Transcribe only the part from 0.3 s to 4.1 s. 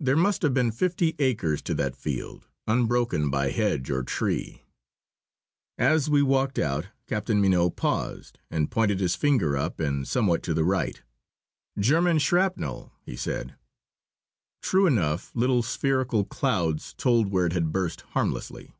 have been fifty acres to that field, unbroken by hedge or